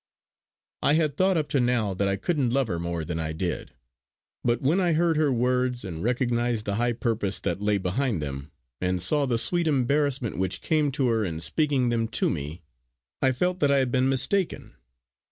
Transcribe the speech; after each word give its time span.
I 0.81 0.93
had 0.95 1.15
thought 1.15 1.37
up 1.37 1.47
to 1.49 1.59
now 1.59 1.93
that 1.93 2.07
I 2.07 2.15
couldn't 2.15 2.49
love 2.49 2.65
her 2.69 2.79
more 2.79 3.05
than 3.05 3.19
I 3.19 3.33
did. 3.33 3.69
But 4.43 4.59
when 4.59 4.79
I 4.79 4.93
heard 4.93 5.15
her 5.15 5.31
words, 5.31 5.85
and 5.85 6.03
recognised 6.03 6.65
the 6.65 6.77
high 6.77 6.93
purpose 6.93 7.39
that 7.41 7.61
lay 7.61 7.77
behind 7.77 8.19
them, 8.19 8.49
and 8.81 8.99
saw 8.99 9.27
the 9.27 9.37
sweet 9.37 9.67
embarrassment 9.67 10.39
which 10.39 10.61
came 10.61 10.91
to 10.93 11.07
her 11.09 11.23
in 11.23 11.39
speaking 11.39 11.89
them 11.89 12.07
to 12.07 12.31
me, 12.31 12.63
I 13.21 13.31
felt 13.31 13.59
that 13.59 13.71
I 13.71 13.77
had 13.77 13.91
been 13.91 14.09
mistaken. 14.09 14.73